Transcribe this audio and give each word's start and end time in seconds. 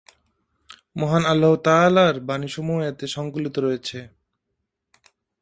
মহান 0.97 1.23
আল্লাহ্-তা‘আলার 1.25 2.15
বাণীসমূহ 2.19 2.77
এতে 2.81 3.05
সংকলিত 3.07 3.55
হয়েছে। 3.59 3.99